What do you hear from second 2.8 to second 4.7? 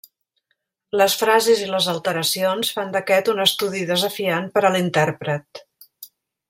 d'aquest un estudi desafiant per